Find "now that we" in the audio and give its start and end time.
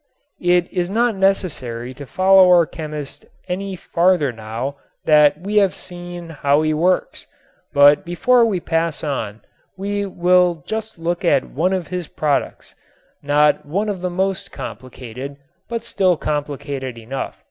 4.31-5.57